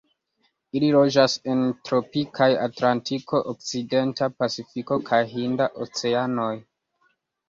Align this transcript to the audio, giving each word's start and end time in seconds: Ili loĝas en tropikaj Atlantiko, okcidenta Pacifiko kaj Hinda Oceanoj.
Ili 0.77 0.87
loĝas 0.93 1.33
en 1.55 1.59
tropikaj 1.89 2.47
Atlantiko, 2.67 3.41
okcidenta 3.53 4.29
Pacifiko 4.39 4.97
kaj 5.11 5.21
Hinda 5.35 5.69
Oceanoj. 5.87 6.49